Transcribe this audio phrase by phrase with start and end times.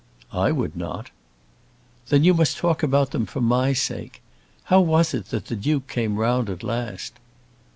[0.33, 1.11] "I would not."
[2.09, 4.19] "Then you must talk about them for my sake.
[4.63, 7.19] How was it that the Duke came round at last?"